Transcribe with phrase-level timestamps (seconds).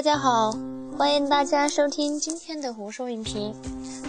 [0.00, 0.50] 大家好，
[0.96, 3.54] 欢迎大家收听今天的胡说影评，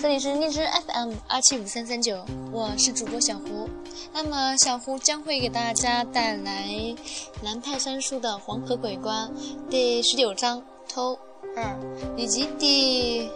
[0.02, 3.68] 这里是荔枝 FM 二七五三三九，我是主播小胡。
[4.14, 6.96] 那么小胡将会给大家带来
[7.44, 9.30] 南派三叔的《黄河鬼关》
[9.70, 11.20] 第十九章偷
[11.58, 11.78] 二，
[12.16, 13.30] 以及第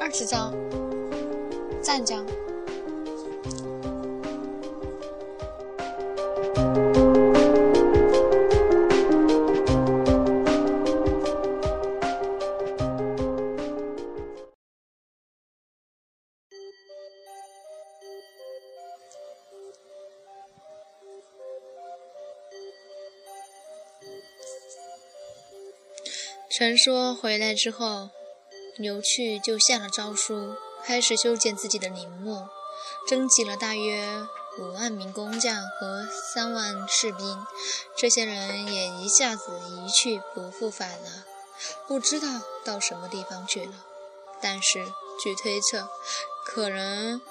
[0.00, 0.54] 二十章
[1.82, 2.24] 湛江。
[26.60, 28.10] 传说回来之后，
[28.76, 32.46] 牛去就下了诏书，开始修建自己的陵墓，
[33.08, 34.26] 征集了大约
[34.58, 37.46] 五万名工匠和三万士兵。
[37.96, 41.24] 这些人也一下子一去不复返了，
[41.88, 42.28] 不知道
[42.62, 43.72] 到什么地方去了。
[44.42, 44.84] 但是
[45.18, 45.88] 据推测，
[46.44, 47.22] 可能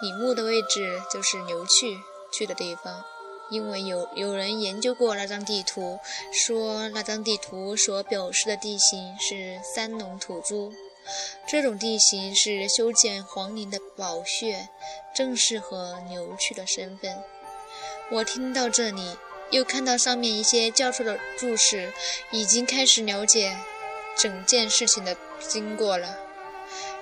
[0.00, 3.04] 陵墓的位置就是牛去去的地方。
[3.50, 5.98] 因为有有人研究过那张地图，
[6.32, 10.72] 说那张地图所表示的地形是三龙吐珠，
[11.46, 14.68] 这种地形是修建皇陵的宝穴，
[15.14, 17.16] 正适合牛去的身份。
[18.10, 19.16] 我听到这里，
[19.50, 21.92] 又看到上面一些教授的注释，
[22.30, 23.56] 已经开始了解
[24.16, 26.18] 整件事情的经过了，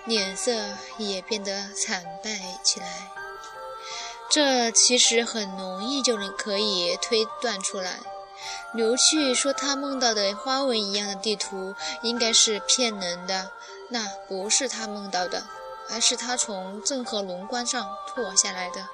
[0.05, 0.53] 脸色
[0.99, 2.31] 也变得惨白
[2.63, 2.87] 起来。
[4.29, 8.01] 这其实很容易就能可以推断出来。
[8.75, 13.51] 刘旭说他梦到的花纹一样的地图应该是骗人的，
[13.89, 15.45] 那不是他梦到的，
[15.91, 18.87] 而是他从郑和龙冠上拓下来的。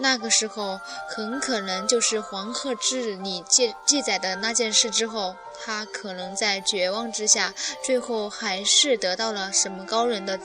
[0.00, 7.54] 那个时候很可能就是《黄鹤志》里记记载的那件事之后，他可能在绝望之下，
[7.84, 10.38] 最后还是得到了什么高人的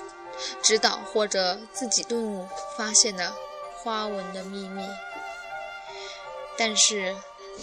[0.61, 2.47] 指导，或者自己顿悟
[2.77, 3.35] 发现了。
[3.87, 4.85] 花纹的秘密，
[6.57, 7.15] 但是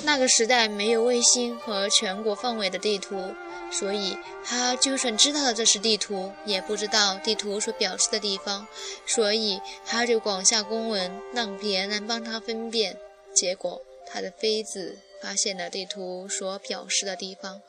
[0.04, 3.34] 那个时代没有卫星和全国范围的地图，
[3.70, 8.66] 所以他就算知道了这是地图，也不知道地图所表示的地方，
[9.04, 12.96] 所以他就广下公文让别人帮他分辨。
[13.34, 17.60] 结果他的妃子发现了地图所表示的地方，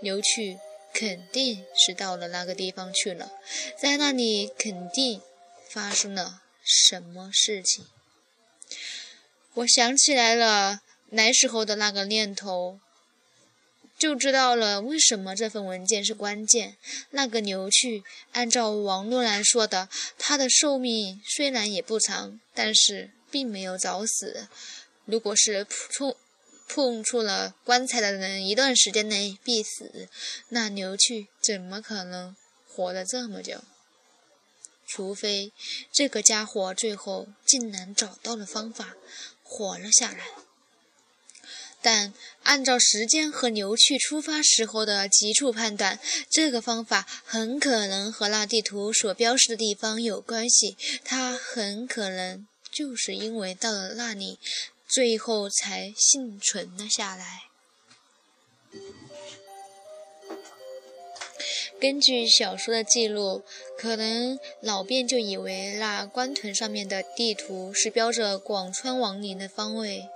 [0.00, 0.58] 刘去
[0.92, 3.30] 肯定是到了那个地方去了，
[3.76, 5.22] 在那里肯定
[5.68, 6.40] 发生了。
[6.64, 7.86] 什么事情？
[9.52, 10.80] 我想起来了，
[11.10, 12.80] 来时候的那个念头，
[13.96, 16.76] 就知道了为什么这份文件是关键。
[17.10, 18.02] 那个牛去，
[18.32, 19.88] 按照王诺兰说的，
[20.18, 24.48] 他的寿命虽然也不长，但是并没有早死。
[25.04, 26.16] 如果是碰
[26.66, 30.08] 碰触了棺材的人，一段时间内必死，
[30.48, 32.34] 那牛去怎么可能
[32.66, 33.62] 活了这么久？
[34.94, 35.52] 除非
[35.92, 38.94] 这个家伙最后竟然找到了方法，
[39.42, 40.24] 活了下来。
[41.82, 45.98] 但按照时间和牛去出发时候的急促判断，
[46.30, 50.76] 这个方法很可能和那地图所标示的地方有关系。
[51.04, 54.38] 他很可能就是因为到了那里，
[54.86, 57.42] 最后才幸存了下来。
[61.84, 63.42] 根据小说的记录，
[63.76, 70.08] 可能老卞就以为那官屯上面的地图是标着广川王陵的方位，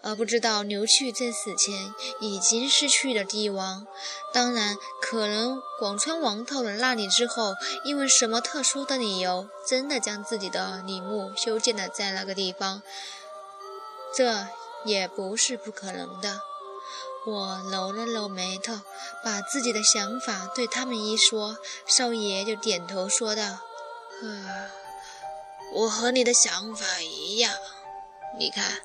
[0.00, 3.86] 而不知道刘去在死前已经失去了帝王。
[4.34, 12.82] 当然，可能广川王到了那里之后，因为什么特殊的理由，真的将自己的陵墓修建了在那个地方，
[14.12, 14.48] 这
[14.84, 16.40] 也不是不可能的。
[17.24, 18.80] 我揉了揉眉头，
[19.24, 21.56] 把自己的想法对他们一说，
[21.86, 23.44] 少爷就点头说道
[24.24, 24.68] ：“啊，
[25.72, 27.54] 我和你的想法一样。
[28.38, 28.80] 你看，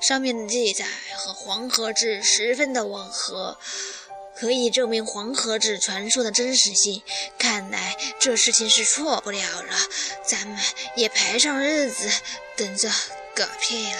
[0.00, 0.86] 上面的记载
[1.16, 3.58] 和《黄河志》十分的吻合，
[4.34, 7.02] 可以证明《黄河志》传说的真实性。
[7.38, 9.76] 看来这事情是错不了了，
[10.24, 10.58] 咱们
[10.96, 12.08] 也排上日子，
[12.56, 12.88] 等着
[13.36, 13.98] 嗝屁了。”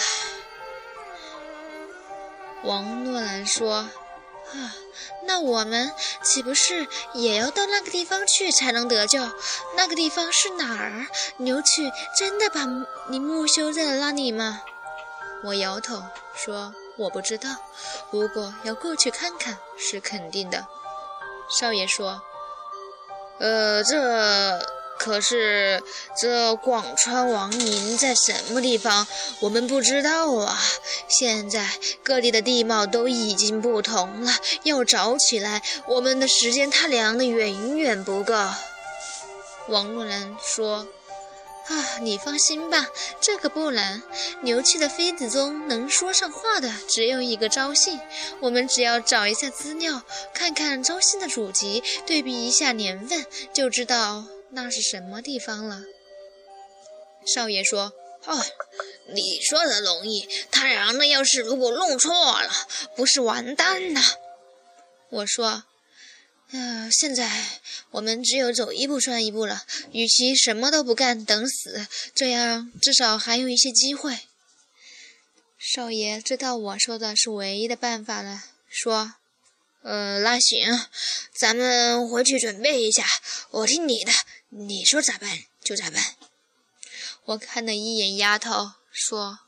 [2.64, 3.88] 王诺兰说
[4.52, 4.75] ：“啊，
[5.26, 9.20] 那我们岂不是也要到那个地方去才能得救？
[9.76, 11.06] 那个地方是哪儿？
[11.37, 12.61] 牛曲真的把
[13.08, 14.62] 陵墓修在了那里吗？”
[15.44, 16.02] 我摇头
[16.34, 17.50] 说：“我不知道，
[18.11, 20.67] 不过要过去看看是肯定的。”
[21.50, 22.22] 少爷说
[23.38, 24.67] ：“呃，这
[25.05, 25.83] 可是
[26.19, 29.06] 这广川王陵在什么地方？
[29.41, 30.59] 我们不知道啊。
[31.09, 31.69] 现在
[32.03, 38.35] 各地的地貌都已经不同了，要找起来，我们的时间太凉的远远不够。
[39.69, 40.87] 王路人说。
[41.67, 42.87] 啊，你放心吧，
[43.23, 44.03] 这可不难。
[44.43, 47.99] 牛气的妃子中能说上话的只有一个昭信，
[48.41, 50.03] 我们只要找一下资料，
[50.35, 53.25] 看看昭信的祖籍，对比一下年份，
[53.55, 54.25] 就知道
[54.55, 55.83] 那是什么地方了。
[57.27, 57.93] 少爷说
[58.25, 58.45] ：“哦，
[59.12, 62.51] 你说的容易，太阳的要是如果弄错了，
[62.97, 64.01] 不是完蛋了？”
[65.11, 65.65] 我说。
[66.53, 67.29] 呃，现在
[67.91, 69.65] 我们只有走一步算一步了。
[69.91, 74.21] 与其什么都不干等死，这样至少还有一些机会。
[75.59, 79.15] 少爷知道我说的是唯一的办法了，说
[79.83, 80.87] ：“呃，那行，
[81.35, 83.05] 咱们回去准备一下，
[83.51, 84.12] 我听你的，
[84.56, 86.15] 你说咋办就咋办。”
[87.27, 89.41] 我看了一眼丫头，说。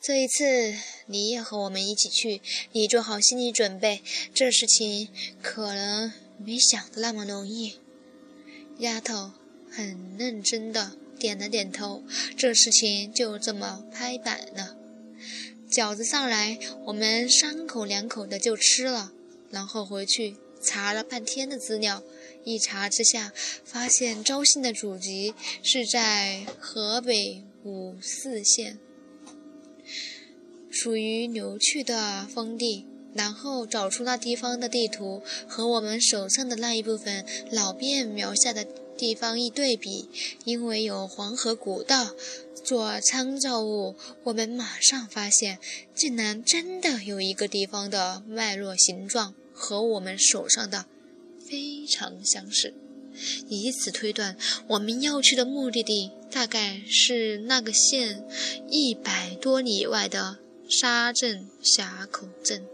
[0.00, 0.74] 这一次
[1.06, 2.42] 你也和我们一起去，
[2.72, 4.02] 你做好心理准备，
[4.34, 5.08] 这事情
[5.40, 7.78] 可能没想的那么容易。
[8.78, 9.30] 丫头
[9.70, 12.02] 很认真的点了点头，
[12.36, 14.76] 这事情就这么拍板了。
[15.70, 19.12] 饺子上来，我们三口两口的就吃了，
[19.50, 22.02] 然后回去查了半天的资料，
[22.44, 23.32] 一查之下，
[23.64, 28.78] 发现昭信的祖籍是在河北五四县。
[30.70, 38.66] 属于牛去的封地，然后找出那地方的地图和我们手上的那一部分老卞描下的
[38.96, 40.08] 地方一对比，
[40.44, 42.14] 因为有黄河古道
[42.64, 45.58] 做参照物，我们马上发现，
[45.94, 50.86] 竟然真的有一个地方的脉络形状和我们手上的
[51.52, 52.72] 非常相似，
[53.50, 54.38] 以此推断，
[54.68, 58.26] 我们要去的目的地大概是那个县
[58.70, 60.38] 一百多里外的。
[60.66, 62.64] 沙镇峡口镇，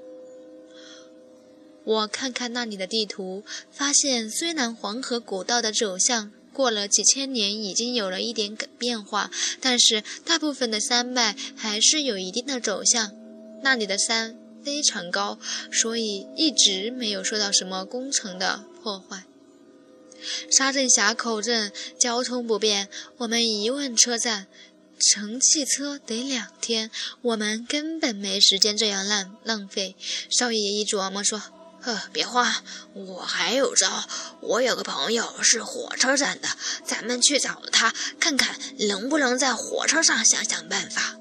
[1.83, 3.43] 我看看那里的地图，
[3.73, 13.13] 发现虽然黄河古道的走向过了几千年已经有了一点变化，但是大部分的山脉还是有一定的走向。
[13.65, 15.41] 那里的山非常高，
[15.73, 19.25] 所以一直没有受到什么工程的破坏。
[20.51, 22.89] 沙镇峡口镇交通不便，
[23.19, 24.47] 我们一问车站。
[25.01, 26.91] 乘汽车得两天，
[27.23, 29.95] 我们根本没时间这样浪浪费。
[30.29, 31.41] 少爷一琢磨说
[31.81, 32.53] ：“呵，别慌，
[32.95, 34.09] 我还有招。
[34.41, 36.49] 我有个朋友是火车站的，
[36.85, 38.59] 咱们去找他，看看
[38.89, 41.17] 能不能在火车上想想办法。”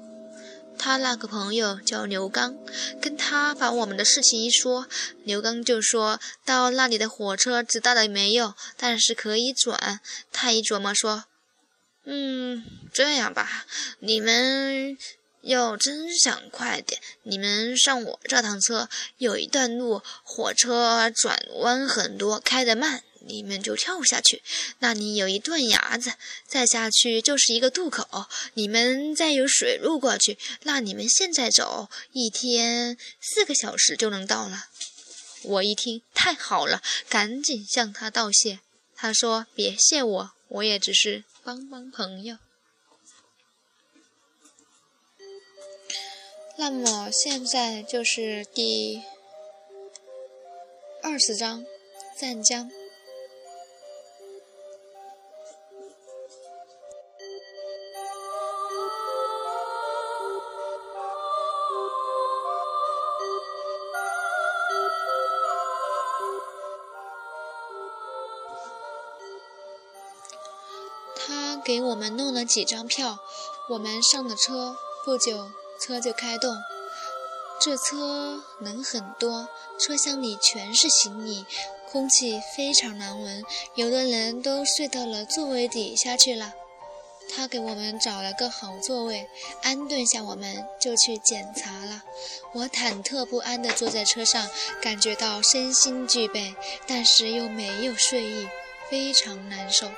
[0.78, 2.56] 他那个朋友叫刘刚，
[3.02, 4.86] 跟他把我们的事情一说，
[5.24, 10.00] 刘刚就说到那里的火车直达的没有，但是可以转。
[10.32, 11.24] 他一琢磨说。
[12.10, 12.64] 嗯，
[12.94, 13.66] 这样吧，
[13.98, 14.96] 你们
[15.42, 18.88] 要真想快点，你们上我这趟车，
[19.18, 24.42] 有一段路火车转弯很多，开得慢，你们就跳下去。
[24.80, 26.14] 那里有一段崖子，
[26.46, 30.36] 再下去就是一个渡口，你们再有水路过去。
[30.62, 34.66] 那你们现在走，一天四个小时就能到了。
[35.42, 38.58] 我一听，太好了，赶紧向他道谢。
[38.96, 42.38] 他说：“别谢我，我也只是。”帮帮朋友。
[46.56, 49.00] 那么现在就是第
[51.00, 51.64] 二十章，
[52.18, 52.68] 湛江。
[71.28, 73.18] 他给我们弄了几张票，
[73.68, 76.56] 我们上了车，不久车就开动。
[77.60, 79.46] 这车人很多，
[79.78, 81.44] 车厢里全是行李，
[81.92, 83.44] 空气非常难闻，
[83.74, 86.54] 有的人都睡到了座位底下去了。
[87.30, 89.28] 他给我们找了个好座位，
[89.60, 92.04] 安顿下我们就去检查了。
[92.54, 94.48] 我忐忑不安地坐在车上，
[94.80, 96.54] 感觉到身心俱惫，
[96.86, 98.48] 但是又没有睡意，
[98.88, 99.90] 非常难受。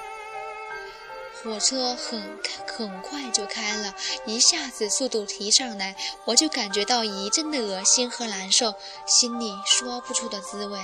[1.42, 3.94] 火车很很快就开了，
[4.26, 8.75] 一下子速度提上来，我就感觉到一阵的恶心和难受，
[9.06, 10.78] 心里说不出的滋味。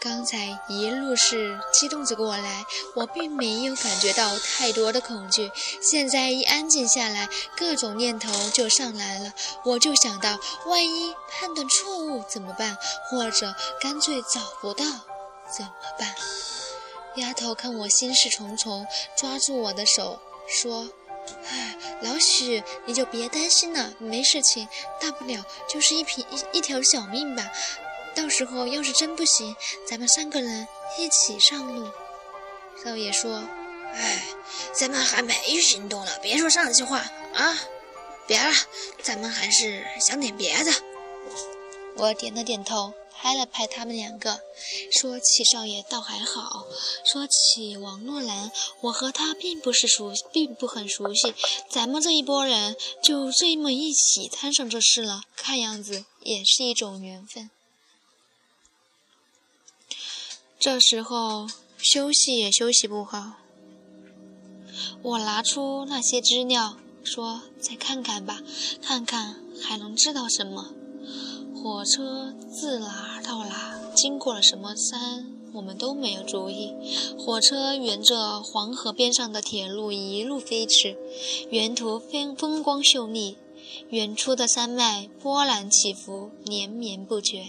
[0.00, 5.50] 刚才一路是激动着过来，我并没有感觉到太多的恐惧。
[5.80, 9.32] 现在一安静下来，各种念头就上来了。
[9.64, 12.76] 我就想到，万一判断错误怎么办？
[13.08, 14.84] 或者干脆找不到
[15.56, 16.14] 怎么办？
[17.16, 18.86] 丫头看我心事重重，
[19.16, 20.88] 抓住我的手说
[21.50, 24.68] ：“哎，老许，你就别担心了，没事情，
[25.00, 27.50] 大不了就是一匹一一条小命吧。
[28.14, 29.54] 到时候要是真不行，
[29.88, 30.66] 咱们三个人
[30.98, 31.90] 一起上路。”
[32.84, 33.42] 少爷说
[33.92, 34.22] ：“哎，
[34.72, 36.98] 咱们还没行动呢，别说上句话
[37.34, 37.58] 啊！
[38.26, 38.52] 别了，
[39.02, 40.72] 咱们还是想点别的。”
[41.96, 42.94] 我点了点头。
[43.22, 44.40] 拍了拍他们两个，
[44.90, 46.64] 说起少爷倒还好，
[47.04, 48.50] 说起王若兰，
[48.80, 51.34] 我和他并不是熟，并不很熟悉。
[51.68, 57.50] 咱们这一拨人就这么一起摊上这事了，看样子也是一种缘分。
[60.58, 61.46] 这时候
[61.76, 63.34] 休息也休息不好，
[65.02, 68.40] 我拿出那些资料，说再看看吧，
[68.80, 70.72] 看看还能知道什么。
[71.62, 76.72] 火车自哪儿到哪，经过了什么山，我们都没有注意。
[77.18, 80.96] 火车沿着黄河边上的铁路一路飞驰，
[81.50, 83.36] 沿途风风光秀丽，
[83.90, 87.48] 远处的山脉波澜起伏，连绵不绝。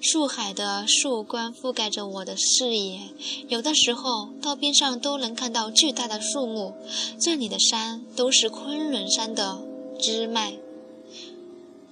[0.00, 3.00] 树海的树冠覆盖着我的视野，
[3.48, 6.74] 有的时候到边上都能看到巨大的树木。
[7.18, 9.60] 这里的山都是昆仑山的
[9.98, 10.54] 支脉。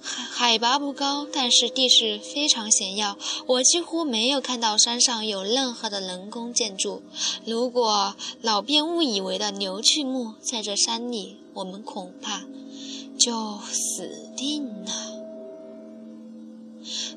[0.03, 3.17] 海海拔不高，但是地势非常险要。
[3.47, 7.01] 我几乎没有看到山上有任何的人工建筑。
[7.45, 12.43] 如果老编误以为的牛去木在这山里，我们恐怕
[13.17, 14.91] 就死定了。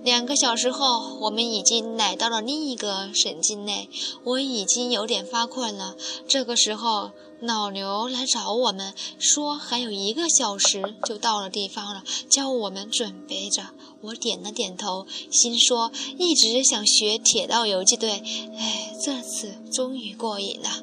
[0.05, 3.91] 两个小时后，我们已经来到了另一个省境内。
[4.23, 5.97] 我已经有点发困了。
[6.29, 13.69] 这个时候，老刘来找我们，说还有一个小时就到了地方了，叫我们准备着。
[14.03, 18.23] 我点了点头，心说一直想学铁道游击队，
[18.57, 20.83] 哎，这次终于过瘾了。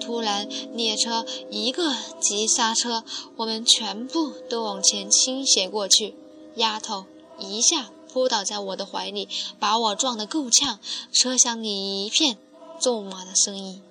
[0.00, 3.04] 突然，列车一个急刹车，
[3.36, 6.14] 我们全部都往前倾斜过去。
[6.56, 7.04] 丫头
[7.38, 7.90] 一下。
[8.12, 10.78] 扑倒在我的怀里，把我撞得够呛。
[11.10, 12.38] 车厢里一片
[12.80, 13.82] 咒骂的声音。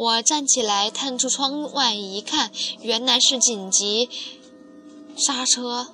[0.00, 4.08] 我站起来，探出窗外一看，原来是紧急
[5.14, 5.88] 刹车。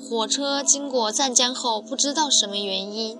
[0.00, 3.18] 火车经过湛江后，不知道什么原因，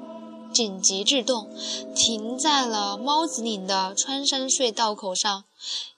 [0.51, 1.51] 紧急制动，
[1.95, 5.45] 停在了猫子岭的穿山隧道口上。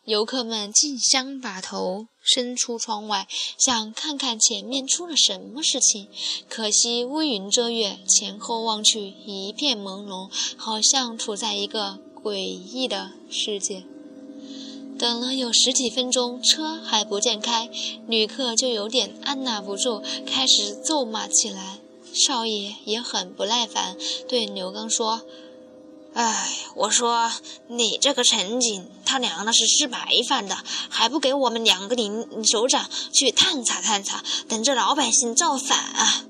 [0.04, 6.08] 游客们竞相把头伸出窗外，想看看前面出了什么事情。
[6.48, 13.84] 可惜乌云遮月，前后望去一片朦胧，好像处在一个诡异的世界。
[14.98, 17.68] 等了有十几分钟，车还不见开，
[18.06, 21.78] 旅客就有点按捺不住，开始咒骂起来。
[22.14, 23.96] 少爷也很不耐烦，
[24.28, 25.22] 对刘刚说。
[26.14, 27.32] 哎，我说
[27.68, 29.98] 你这个陈景，他娘的是吃白
[30.28, 30.58] 饭的，
[30.90, 36.26] 还不给我们两个领首长去探查探查，等着老百姓造反啊！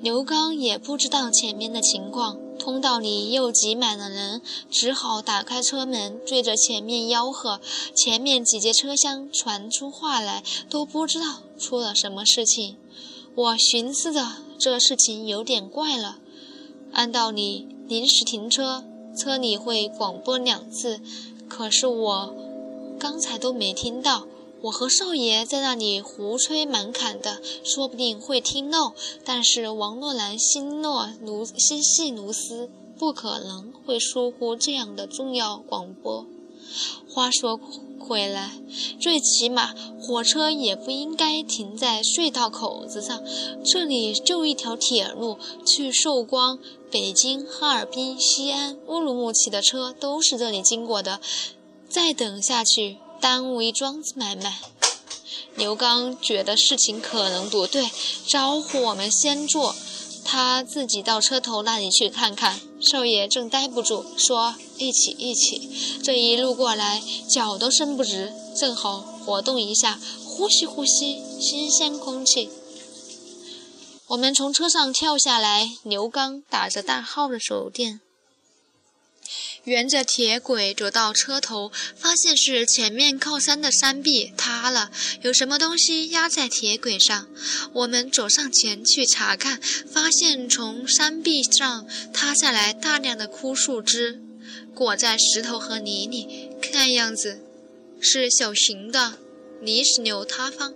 [0.00, 7.60] 刘刚也不知道前面的情况，通道里又挤满了人，只好打开车门，对着前面吆喝。
[7.94, 12.76] 前面几节车厢传出话来，都不知道出了什么事情。
[13.36, 16.18] 我寻思着，这事情有点怪了。
[16.90, 18.82] 按道理，临时停车，
[19.16, 21.00] 车里会广播两次，
[21.48, 22.34] 可是我
[22.98, 24.26] 刚才都没听到。
[24.66, 28.94] 我和少爷在那里胡吹蛮侃的，说不定会听漏。
[29.24, 32.68] 但是王若兰心若如心细如丝，
[32.98, 36.26] 不可能会疏忽这样的重要广播。
[37.08, 37.60] 话说
[38.00, 38.60] 回来，
[39.00, 43.22] 最起码火车也不应该停在隧道口子上，
[43.64, 46.58] 这里就一条铁路，去寿光。
[46.90, 51.20] 北京、哈尔滨、西安、乌鲁木齐的车都是这里经过的，
[51.88, 54.60] 再等下去耽误一桩子买卖。
[55.56, 57.90] 刘刚觉得事情可能不对，
[58.24, 59.74] 招呼我们先坐，
[60.24, 62.60] 他自己到车头那里去看看。
[62.80, 65.68] 少爷正待不住，说：“一起，一起。”
[66.04, 72.48] 这一路过来，脚都伸不直，正好活动一下，呼吸呼吸新鲜空气。
[74.06, 78.00] 我们从车上跳下来，刘刚打着大号的手电，
[79.66, 84.92] 沿着铁轨走到车头，发现是前面靠山的山壁塌了，
[85.22, 87.26] 有什么东西压在铁轨上。
[87.72, 94.22] 我们走上前去查看，发现从山壁上塌下来大量的枯树枝，
[94.72, 97.40] 裹在石头和泥里，看样子
[98.00, 99.14] 是小型的
[99.60, 100.74] 泥石流塌方。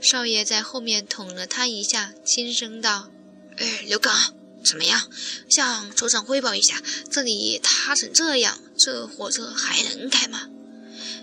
[0.00, 3.10] 少爷在后面捅了他一下，轻声道
[3.58, 5.00] ：“哎，刘刚，怎么样？
[5.48, 10.48] 向首长汇报一下，这里塌成这样，这火车还能开吗？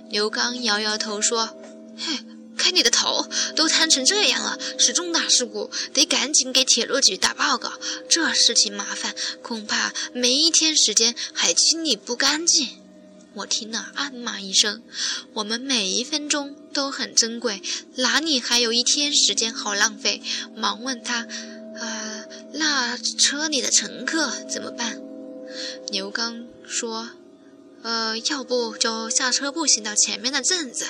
[0.10, 1.58] 刘刚摇摇头说
[1.98, 2.20] ：“嘿，
[2.58, 3.28] 开你的头！
[3.56, 7.74] 都瘫成这样了，是重大事故，得赶紧给铁路局打报告。
[8.10, 12.68] 这事情麻烦，恐怕没一天时间还清理不干净。”
[13.34, 14.84] 我听了，暗骂一声
[15.36, 17.62] ：“我们每一分钟都很珍贵，
[17.96, 20.22] 哪里还有一天时间好浪费？”
[20.54, 21.26] 忙问他
[21.80, 22.11] ：“呃，
[22.54, 25.02] 那车里的乘客怎么办？”
[25.92, 27.10] 刘刚说
[27.84, 30.86] ：“呃，要不就下车步行到前面的镇子，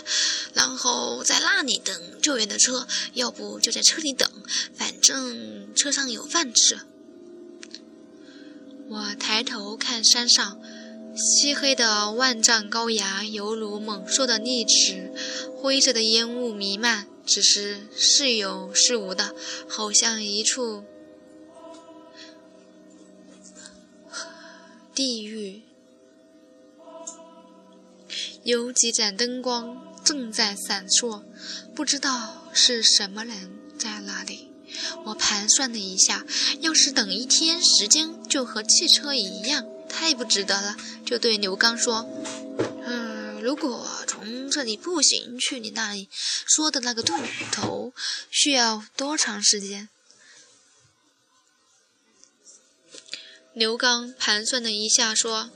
[0.54, 4.30] 然后在那里等救援的车；要不就在车里等，
[4.76, 6.80] 反正车上有饭吃。”
[8.90, 10.60] 我抬头看山上。
[11.14, 15.12] 漆黑的万丈高崖犹如猛兽的利齿，
[15.58, 19.36] 灰色的烟雾弥漫，只是是有是无的，
[19.68, 20.86] 好像一处
[24.94, 25.62] 地狱。
[28.44, 31.24] 有几盏灯光正在闪烁，
[31.76, 34.50] 不知道是什么人在那里。
[35.06, 36.26] 我盘算了一下，
[36.60, 39.66] 要是等一天时间，就和汽车一样。
[39.88, 42.10] 太不值得了，就对刘刚说
[42.86, 46.08] ：“嗯，如果从这里步行去你那里
[46.46, 47.14] 说的那个渡
[47.52, 47.94] 头，
[48.30, 49.90] 需要多长时间？”
[53.54, 55.50] 刘刚盘算了一下，说：“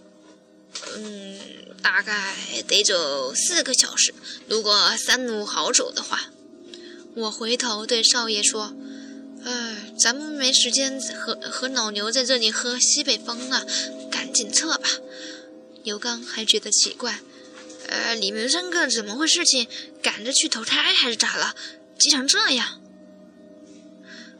[0.95, 1.39] 嗯，
[1.81, 2.35] 大概
[2.67, 4.13] 得走四个小时。
[4.47, 6.29] 如果山路好走的话。”
[7.15, 8.75] 我回头对少爷说
[9.45, 13.65] ：“哎，咱们没时间和和老牛在这里喝西北风了。”
[14.35, 14.89] 紧撤吧，
[15.85, 17.21] 刘刚还觉得奇怪，
[17.87, 19.45] 呃，你们三个怎么回事？
[19.45, 19.65] 情
[20.01, 21.55] 赶着去投胎还是咋了？
[21.97, 22.81] 急成这样？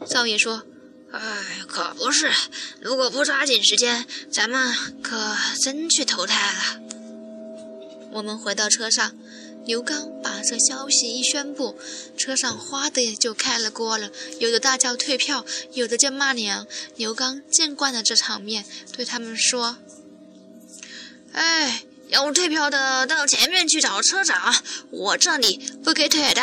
[0.06, 0.64] 少爷说
[1.16, 2.30] ：“哎，可不是，
[2.80, 6.80] 如果不抓紧时间，咱们可真去投胎了。”
[8.12, 9.12] 我们回到车上，
[9.66, 11.78] 刘刚把这消息一宣布，
[12.16, 16.66] 车上哗的就开了锅了，有的大叫退票，有的叫骂娘。
[16.96, 19.76] 刘刚见惯了这场面，对他们说。
[21.32, 24.54] 哎，要退票的到前面去找车长，
[24.90, 26.42] 我这里不给退的。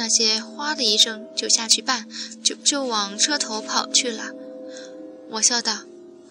[0.00, 2.08] 那些哗的一声就下去办，
[2.42, 4.30] 就就往车头跑去了。
[5.32, 5.80] 我笑道：“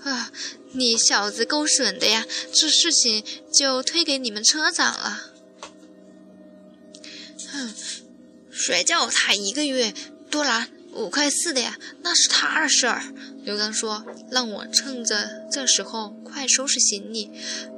[0.01, 0.31] 啊，
[0.71, 5.29] 你小子够损的呀，这事情就推给你们车长了。”
[7.51, 7.75] 哼，
[8.49, 9.93] 谁叫他一个月
[10.31, 11.77] 多拿五块四的呀？
[12.01, 13.03] 那是他的事儿。
[13.43, 17.31] 刘刚说：“让我趁着这时候快收拾行李，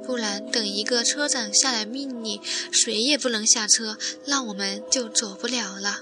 [0.04, 3.96] 不然等一个车长下来命令，谁也不能下车，
[4.26, 6.00] 那我们就走不了了。”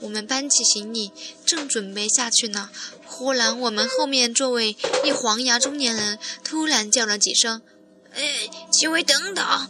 [0.00, 1.10] 我们搬起行李，
[1.44, 2.70] 正准备下去呢，
[3.04, 7.62] 忽然我们后面座位一黄牙中年人突然叫了几声
[8.14, 9.68] ：“哎，几位等等！”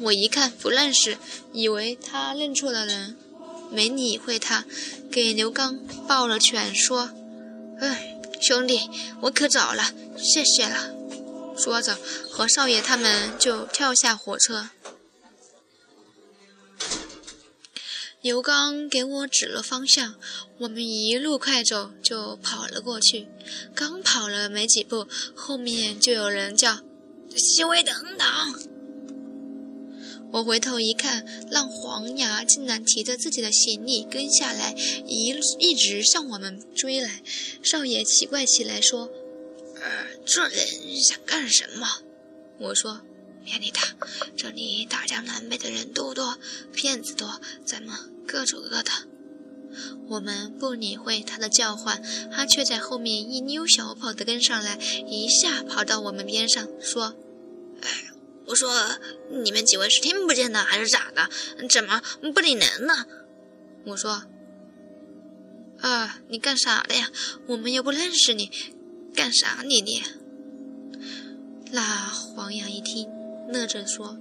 [0.00, 1.16] 我一看不认识，
[1.52, 3.16] 以为他认错了人，
[3.72, 4.64] 没理会他，
[5.10, 7.10] 给刘刚抱了拳，说
[7.80, 8.08] ：“哎。”
[8.42, 10.92] 兄弟，我可早了，谢谢了。
[11.56, 11.96] 说着，
[12.28, 14.70] 和少爷他们就跳下火车。
[18.20, 20.16] 刘刚给我指了方向，
[20.58, 23.28] 我们一路快走，就跑了过去。
[23.76, 25.06] 刚跑了没几步，
[25.36, 26.80] 后面就有人叫
[27.36, 28.26] ：“西位，等等！”
[30.32, 34.74] 我回头一看，让黄牙竟然提着自己的行李跟下来，
[35.06, 37.22] 一一直向我们追来。
[37.62, 39.10] 少爷奇怪起来，说
[39.76, 40.66] ：“呃，这人
[41.02, 41.86] 想干什么？”
[42.58, 43.02] 我说
[43.44, 43.94] ：“别理他，
[44.34, 46.38] 这里大江南北的人都多，
[46.72, 47.94] 骗子多，咱们
[48.26, 48.90] 各走各的。”
[50.08, 57.14] 我们不理会他的叫唤，他却在后面一溜小跑的跟上来，一下跑到我们边上，说
[57.82, 58.04] ：“哎。”
[58.46, 58.98] 我说
[59.30, 61.28] ：“你们几位是听不见的还是咋的？
[61.68, 62.02] 怎么
[62.34, 63.06] 不理人呢？”
[63.86, 64.24] 我说
[65.80, 67.08] ：“啊，你干啥的呀？
[67.46, 68.50] 我们又不认识你，
[69.14, 70.02] 干啥你你？”
[71.70, 73.08] 那黄羊一听，
[73.48, 74.18] 乐着说：“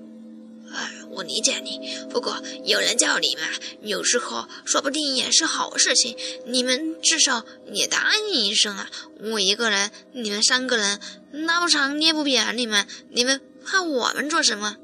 [0.71, 1.97] 哎，我理解你。
[2.09, 3.41] 不过有人叫你嘛，
[3.81, 6.15] 有时候说不定也是好事情。
[6.45, 8.89] 你们至少也答应一声啊！
[9.19, 10.99] 我一个人，你们三个人，
[11.31, 14.77] 拉不长捏不扁你们，你们。”怕我们做什么？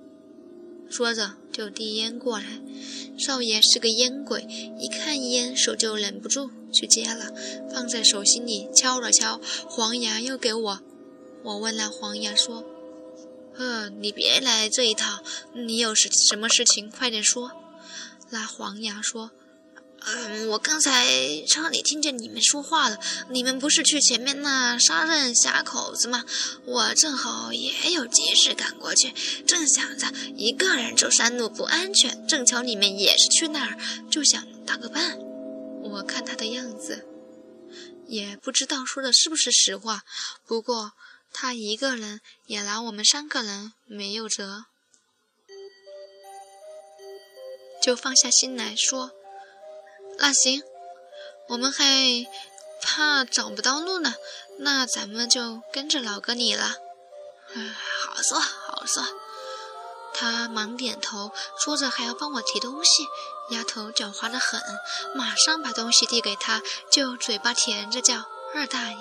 [0.90, 2.46] 说着就递烟过来。
[3.18, 4.48] 少爷是个烟鬼，
[4.80, 7.34] 一看烟手就忍不住去接了，
[7.74, 9.42] 放在手心里敲了敲。
[9.68, 10.80] 黄牙又给我，
[11.44, 12.64] 我问那黄牙说
[13.56, 17.52] ：“呵，你别来这一套，你有事什么事情快点说。”
[18.30, 19.32] 那黄牙说
[20.10, 21.06] ：“嗯，我刚才
[21.48, 22.98] 车里听见你们说话了。
[23.30, 26.24] 你们不是去前面那沙刃峡口子吗？
[26.66, 29.12] 我正好也有急事赶过去，
[29.46, 33.78] 正想着一个人走山路不安全，正巧你们也是去那儿，
[34.10, 35.18] 就想搭个伴。
[35.84, 37.06] 我看他的样子，
[38.08, 40.04] 也不知道说的是不是实话。
[40.46, 40.94] 不过
[41.34, 44.66] 他一个人也拿我们三个人没有辙，
[47.84, 49.12] 就放下心来说。
[50.18, 50.64] 那行，
[51.48, 51.86] 我们还
[52.82, 54.16] 怕找不到路呢，
[54.60, 56.76] 那咱们就跟着老哥你了。
[57.54, 59.04] 嗯，好说好说。
[60.14, 63.06] 他忙点头，说着还要帮我提东西。
[63.52, 64.60] 丫头狡猾的很，
[65.16, 68.98] 马上把东西递给他，就嘴巴甜着叫二大爷。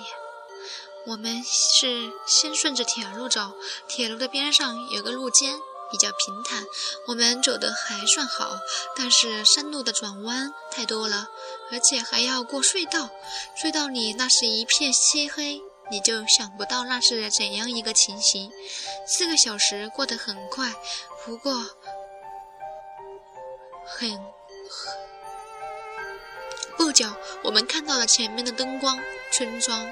[1.07, 3.53] 我们是先顺着铁路走，
[3.87, 5.59] 铁路的边上有个路肩。
[5.89, 6.65] 比较平坦，
[7.07, 8.59] 我们走的还算好，
[8.95, 11.27] 但是山路的转弯太多了，
[11.71, 13.09] 而且还要过隧道。
[13.55, 18.51] 隧道里那是一片漆黑，你就想不到那是怎样一个情形。
[19.07, 20.73] 四个小时过得很快，
[21.25, 21.53] 不过
[23.85, 24.91] 很很
[26.77, 27.07] 不久，
[27.43, 28.99] 我们看到了前面的灯光，
[29.31, 29.91] 村庄。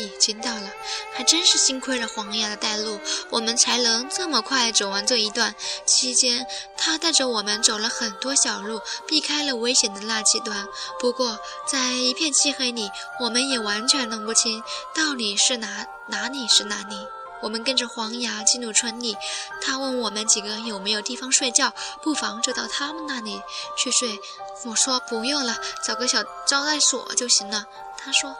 [0.00, 0.70] 已经到了，
[1.14, 2.98] 还真是幸亏了黄牙的带路，
[3.30, 5.54] 我们才能这么快走完这一段。
[5.84, 10.66] 期间，他带着我们走了很多小路，避开了危险的那几段。
[10.98, 14.62] 不过，在一片漆黑里，我们也完全弄不清
[14.94, 16.96] 到底是哪哪里是哪里。
[17.42, 19.16] 我们跟着黄牙进入村里，
[19.62, 23.40] 他问我们几个有没有地方睡觉，不妨就到他们那里
[23.78, 24.20] 去睡。
[24.64, 27.64] 我说不用了，找个小招待所就行了。
[27.96, 28.36] 他说。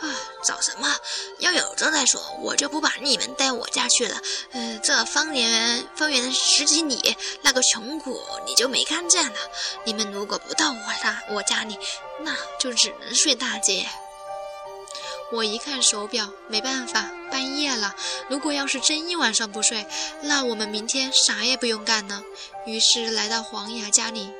[0.00, 0.10] 啊，
[0.42, 0.88] 找什么？
[1.38, 4.20] 要有招待所，我就不把你们带我家去了。
[4.52, 9.36] 嗯，这方圆方圆十几里，那个穷苦你就没看见了。
[9.84, 11.78] 你们如果不到我家我家里，
[12.20, 13.86] 那就只能睡大街。
[15.32, 17.96] 我一看手表，没办法，半夜了。
[18.28, 19.86] 如果要是真一晚上不睡，
[20.22, 22.22] 那我们明天啥也不用干了。
[22.66, 24.30] 于是来到黄牙家里，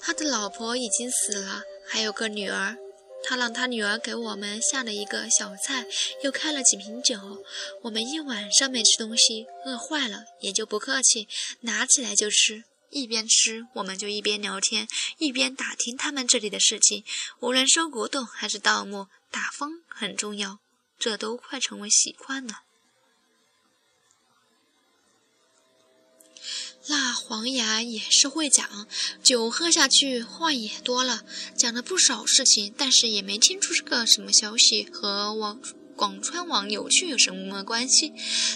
[0.00, 2.76] 他的老婆已经死了，还有个女儿。
[3.22, 5.86] 他让他女儿给我们下了一个小菜，
[6.22, 7.44] 又开了几瓶酒。
[7.82, 11.28] 我们一晚上没吃东西，饿坏了，也就不客气，
[11.60, 12.64] 拿起来就吃。
[12.90, 17.04] 一边吃，我们就一边聊天，一边打听他们这里的事情。
[17.38, 20.58] 无论收古董还是盗墓，打风很重要，
[20.98, 22.62] 这都快成为习惯了。
[26.88, 28.88] 那黄牙也是会讲，
[29.22, 31.22] 酒喝下去，话也多了，
[31.54, 35.60] 讲了不少事情，但是也没听出是个什么消息，和王
[35.94, 38.14] 广川网有趣有什么关系？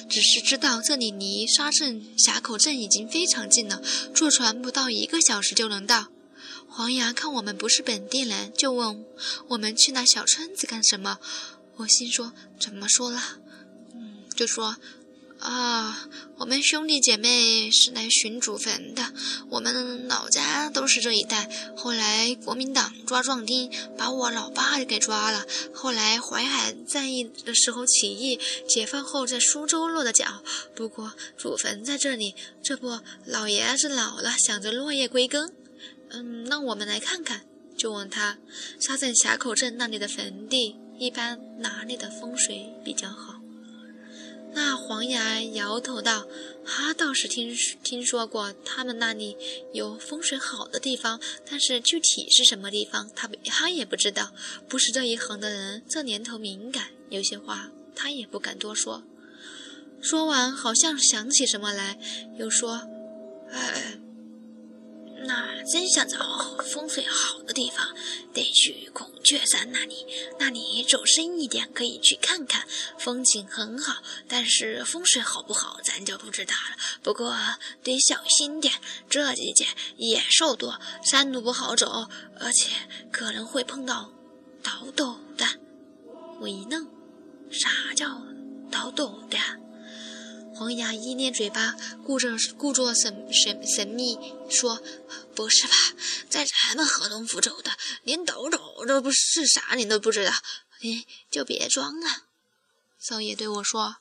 [0.09, 3.83] 只是知道这里离沙镇峡口镇已经非常近了，
[4.15, 6.09] 坐船不到一个小时就能到。
[6.67, 9.05] 黄牙看我们不是本地人，就问
[9.49, 11.19] 我们去那小村子干什么。
[11.77, 13.21] 我心说怎么说了？
[13.95, 14.77] 嗯，就说。
[15.45, 19.13] 啊，我们兄弟姐妹是来寻祖坟的。
[19.51, 21.51] 我们老家都是这一带。
[21.77, 25.45] 后来国民党抓壮丁，把我老爸给抓了。
[25.75, 30.43] 后来淮海战役的时候起义，解放后在苏州落的脚。
[30.75, 35.53] 不过祖坟在这里，这不老爷子老了，想着落叶归根。
[36.09, 37.43] 嗯，让我们来看看。
[37.77, 38.39] 就问他，
[38.81, 43.34] 沙镇峡口镇那里的坟地，一般哪里的风水比较好？
[44.55, 46.27] 那黄牙摇头道
[46.65, 49.37] ：“他倒是听听说过，他们那里
[49.73, 54.33] 有风水好的地方，但是具体是什么地方，他他也不知道。
[54.69, 59.03] 不是这一行的人，这年头敏感，有些话他也不敢多说。”
[60.01, 61.99] 说完，好像想起什么来，
[62.39, 62.89] 又说
[63.51, 63.99] ：“哎。”
[65.27, 66.19] 那真想找
[66.71, 67.95] 风水好的地方，
[68.33, 70.07] 得去孔雀山那里。
[70.39, 72.67] 那里走深一点，可以去看看，
[72.99, 74.03] 风景很好。
[74.29, 76.77] 但是风水好不好，咱就不知道了。
[77.03, 77.35] 不过
[77.83, 78.75] 得小心点，
[79.09, 82.09] 这季节野兽多，山路不好走，
[82.39, 82.71] 而且
[83.11, 84.13] 可能会碰到
[84.63, 85.47] 倒斗的。
[86.41, 86.87] 我一愣，
[87.51, 88.23] 啥叫
[88.71, 89.39] 倒斗的？
[90.57, 94.17] 黄牙一捏嘴巴，故着故作神神神秘
[94.49, 94.81] 说
[95.35, 95.75] ：“不是吧，
[96.29, 100.33] 在咱们河东府走的，连斗斗都不是啥，你都不知道，
[100.81, 102.07] 你就别装了。”
[103.01, 103.97] 少爷对我说：“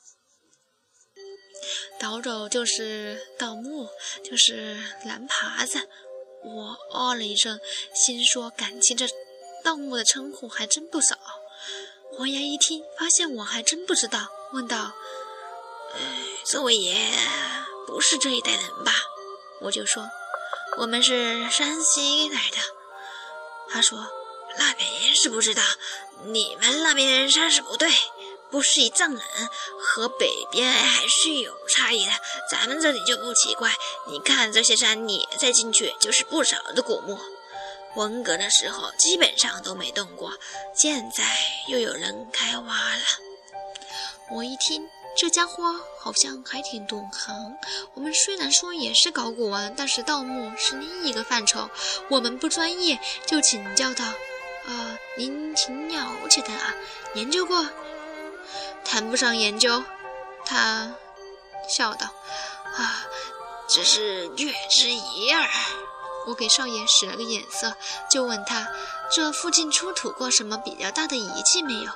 [1.99, 3.89] 倒斗就是盗墓，
[4.23, 5.89] 就是蓝耙子。”
[6.45, 7.59] 我哦了一声，
[7.95, 9.07] 心说：“感情这
[9.63, 11.17] 盗墓的称呼还真不少。”
[12.15, 14.93] 黄牙一听，发现我还真不知道，问道。
[16.45, 16.95] 这位爷
[17.87, 18.93] 不是这一代人吧？
[19.61, 20.09] 我就说，
[20.77, 22.57] 我们是山西来的。
[23.69, 24.05] 他说
[24.59, 25.63] ：“那边是不知道，
[26.25, 27.89] 你们那边山是不对，
[28.51, 29.21] 不是一丈人，
[29.79, 32.11] 和北边还是有差异的。
[32.51, 33.73] 咱们这里就不奇怪。
[34.07, 37.17] 你看这些山，你再进去就是不少的古墓。
[37.95, 40.33] 文革的时候基本上都没动过，
[40.75, 41.23] 现在
[41.67, 43.03] 又有人开挖了。”
[44.29, 44.87] 我一听。
[45.15, 47.55] 这家伙好像还挺懂行。
[47.93, 51.69] 我们虽然说也是搞古玩，但是盗墓是另一个范畴，
[52.09, 52.99] 我们不专业。
[53.25, 54.03] 就请教道
[54.67, 56.73] ：“啊，您挺了解的啊，
[57.13, 57.69] 研究过？
[58.83, 59.83] 谈不上研究。”
[60.45, 60.91] 他
[61.69, 62.07] 笑道
[62.75, 63.05] ：“啊，
[63.69, 65.47] 只是略知一二。”
[66.25, 67.75] 我给少爷使了个眼色，
[68.09, 68.67] 就问他
[69.13, 71.91] ：“这附近出土过什么比较大的遗迹没有？”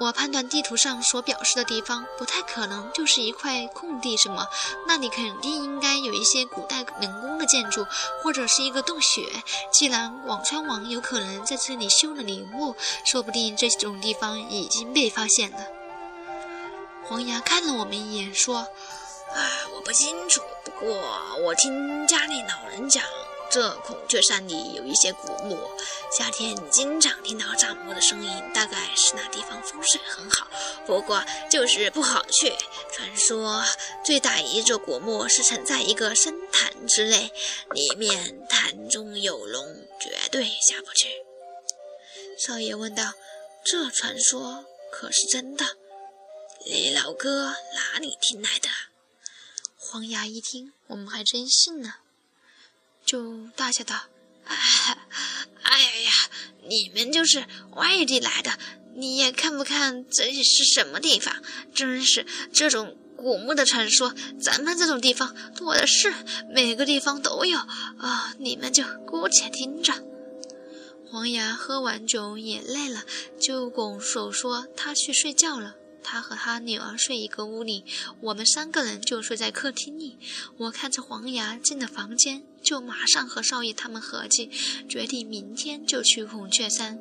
[0.00, 4.48] 我判断地图上所表示的地方不太可能就是一块空地，什么？
[4.88, 7.86] 那里肯定应该有一些古代人工的建筑，
[8.22, 9.22] 或者是一个洞穴。
[9.70, 12.74] 既然广川王有可能在这里修了陵墓，
[13.04, 15.58] 说不定这种地方已经被发现了。
[17.04, 18.58] 黄牙看了我们一眼，说
[19.34, 19.38] ：“啊，
[19.74, 20.96] 我不清楚，不过
[21.44, 23.04] 我听家里老人讲。”
[23.52, 25.58] 这孔雀山里有一些古墓，
[26.10, 30.48] 夏天经常听到炸木的声音，大概是那地方风水很好。
[30.86, 32.50] 不过就是不好去。
[32.90, 33.62] 传说
[34.02, 37.30] 最大一座古墓是沉在一个深潭之内，
[37.72, 41.08] 里面潭中有龙，绝对下不去。
[42.38, 43.12] 少爷问道
[43.62, 45.76] ：“这传说可是真的？
[46.64, 48.70] 李老哥哪里听来的？”
[49.76, 51.96] 黄牙一听，我们还真信了。
[53.04, 53.96] 就大笑道：
[55.62, 56.12] “哎呀呀，
[56.68, 58.58] 你们就是外地来的，
[58.94, 61.42] 你也看不看这里是什么地方？
[61.74, 66.12] 真是这种古墓的传说，咱们这种地方多的是，
[66.54, 68.34] 每个地方都有啊！
[68.38, 69.92] 你们就姑且听着。”
[71.10, 73.04] 黄牙喝完酒也累了，
[73.38, 77.84] 就拱手说：“他去睡觉了。”他和他女儿睡一个屋里，
[78.22, 80.18] 我们三个人就睡在客厅里。
[80.56, 84.50] 我看着黄牙进了房间，就马上和少爷他们合计，
[84.88, 86.98] 决定明天就去孔雀山。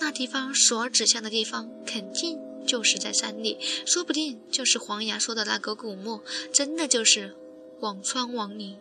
[0.00, 7.34] 那地方所指向的地方，肯定就是在山里，说不定就是黄牙说的那个古墓，真的就是
[7.80, 8.76] 广川王陵。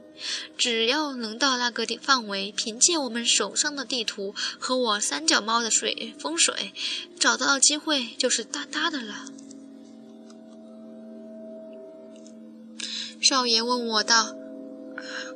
[0.58, 6.72] 只要能到那个地范围，凭借我们手上的地图和我三脚猫的水风水，
[7.20, 9.26] 找到机会就是大大的了。
[13.20, 14.36] 少爷问我道：“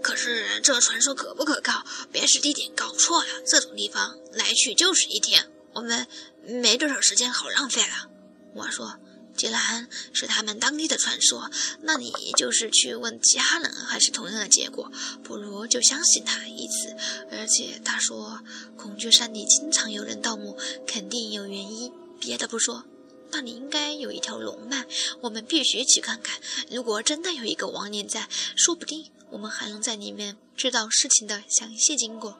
[0.02, 1.86] 可是这传说可不可靠？
[2.12, 3.30] 别是地点搞错了？
[3.46, 6.08] 这种地方来去就是一天，我们
[6.44, 8.10] 没多少时间好浪费了。”
[8.56, 9.00] 我说。
[9.38, 11.52] 既然是他们当地的传说，
[11.84, 14.92] 那你就是去问其他人，还是同样的结果，
[15.24, 16.96] 不如就相信他一次。
[17.30, 18.40] 而且他说
[18.76, 21.94] 孔雀山里经常有人盗墓，肯定有原因。
[22.20, 22.86] 别的不说，
[23.30, 24.88] 那里应该有一条龙脉，
[25.22, 26.40] 我们必须去看看。
[26.72, 32.38] 如果真的有一个亡灵在，说不定我们还能在里面知道事情的详细经过。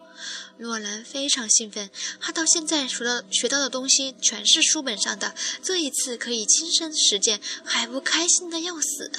[0.58, 9.12] 洛兰非常兴奋，他到现在学到学到的东西全是书本上的，这一次可以亲身实践，还不开心的要死。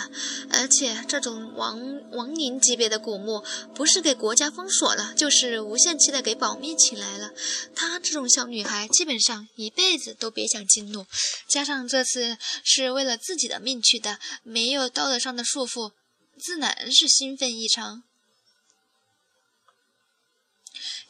[0.50, 3.44] 而且这种亡亡灵级别的古墓，
[3.76, 7.30] 不是给国家封锁了，就是无限期的给保密起来了。
[7.76, 11.06] 她这种小女孩，基本上一辈子都别想进入。
[11.48, 15.92] 加上这次是为了自己的命去的，没有道德上的束缚，
[16.38, 18.04] 自然是兴奋异常。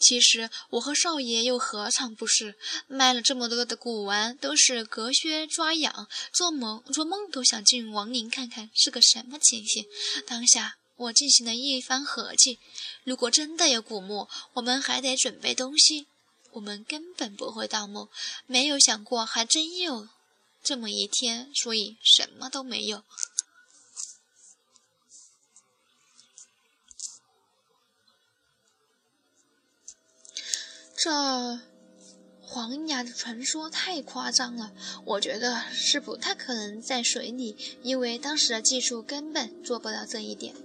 [0.01, 9.87] 其实我和少爷又何尝不是卖了这么多的古玩，都是隔靴抓痒，做梦做梦都想进王陵看看是个什么情形。
[10.25, 12.61] 当下我进行了一番合计，
[13.03, 16.07] 如果真的有古墓，我们还得准备东西，
[16.53, 18.09] 我们根本不会盗墓，
[18.47, 20.09] 没有想过还真有
[20.63, 23.03] 这么一天，所以什么都没有。
[31.01, 31.61] 这
[32.41, 34.73] 黄牙的传说太夸张了，
[35.05, 40.57] 我觉得是不太可能在水里，因为当时的技术根本做不到这一点。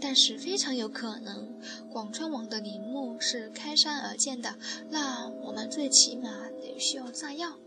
[0.00, 4.56] 但是非常有可能，广川王的陵墓是开山而建的，
[4.90, 6.30] 那我们最起码
[6.62, 7.58] 得需要炸药，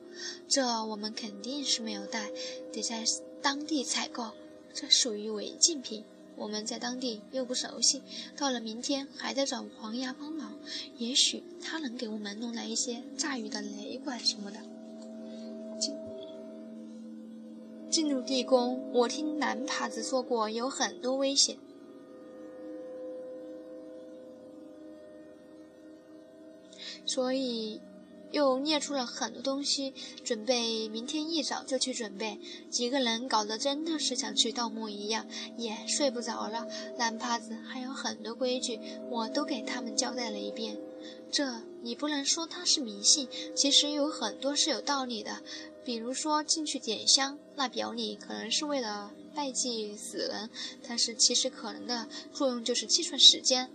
[0.48, 2.32] 这我们肯定是没有带，
[2.72, 3.04] 得在
[3.42, 4.32] 当地采购，
[4.74, 6.06] 这属于违禁品。
[6.36, 8.02] 我们在当地又不熟悉，
[8.36, 10.54] 到了明天还得找黄牙帮忙，
[10.98, 14.60] 也许他能给我们弄来一些炸鱼的雷管什么的。
[15.80, 15.96] 进
[17.90, 21.58] 进入地宫，我听蓝爬子说过有很多危险，
[27.06, 27.80] 所以。
[28.34, 29.94] 又列出了很多东西，
[30.26, 32.40] 准备明天一早就去准备。
[32.70, 36.68] 几个人搞得真的是像去盗墓一样，也睡不着了。
[36.98, 40.78] 蓝帕子还有很多规矩，我都给他们交代了一遍。
[41.32, 45.42] 这你不能说它是迷信，其实有很多是有道理的。
[45.86, 50.50] 比如说进去点香，那表里可能是为了拜祭死人，
[50.88, 53.70] 但是其实可能的作用就是计算时间。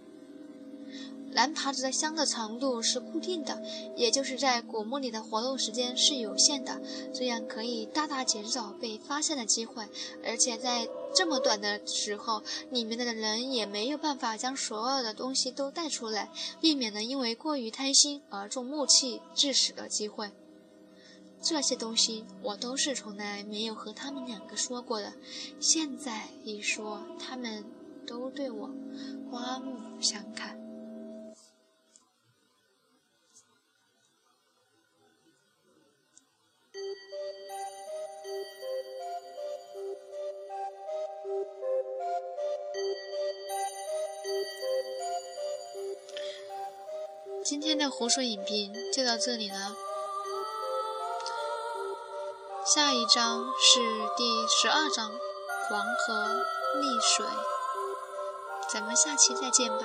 [1.32, 3.62] 蓝耙子的香的长度是固定的，
[3.96, 6.80] 也就是在古墓里的活动时间是有限的，
[7.12, 9.86] 这样可以大大减少被发现的机会。
[10.24, 20.30] 而且在这么短的时候，里面的人也没有办法将所有的东西都带出来，避免了因为过于贪心而中木器致死的机会。
[21.40, 25.12] 这些东西我都是从来没有和他们两个说过的，
[25.60, 27.64] 现在一说，他们
[28.04, 28.68] 都对我
[29.30, 30.57] 刮目相看。
[47.48, 49.74] 今天的湖水影评就到这里了。
[52.66, 53.80] 下一章是
[54.18, 55.10] 第十二章，
[55.66, 56.44] 黄河
[56.76, 57.24] 溺水。
[58.70, 59.78] 咱们下期再见吧。